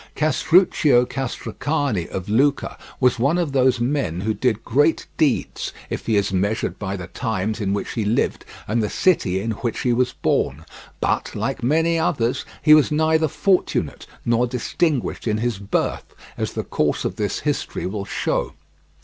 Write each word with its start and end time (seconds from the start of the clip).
Castruccio 0.15 1.05
Castracani 1.05 2.07
of 2.07 2.27
Lucca 2.27 2.75
was 2.99 3.19
one 3.19 3.37
of 3.37 3.51
those 3.51 3.79
men 3.79 4.21
who 4.21 4.33
did 4.33 4.65
great 4.65 5.05
deeds, 5.15 5.71
if 5.91 6.07
he 6.07 6.15
is 6.15 6.33
measured 6.33 6.79
by 6.79 6.97
the 6.97 7.05
times 7.05 7.61
in 7.61 7.71
which 7.71 7.91
he 7.91 8.03
lived 8.03 8.43
and 8.67 8.81
the 8.81 8.89
city 8.89 9.39
in 9.39 9.51
which 9.51 9.81
he 9.81 9.93
was 9.93 10.13
born; 10.13 10.65
but, 11.01 11.35
like 11.35 11.61
many 11.61 11.99
others, 11.99 12.45
he 12.63 12.73
was 12.73 12.91
neither 12.91 13.27
fortunate 13.27 14.07
nor 14.25 14.47
distinguished 14.47 15.27
in 15.27 15.37
his 15.37 15.59
birth, 15.59 16.15
as 16.35 16.53
the 16.53 16.63
course 16.63 17.05
of 17.05 17.17
this 17.17 17.41
history 17.41 17.85
will 17.85 18.03
show. 18.05 18.53